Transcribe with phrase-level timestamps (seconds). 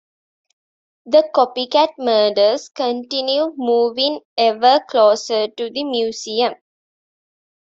[1.05, 6.55] The copycat murders continue, moving ever closer to the museum.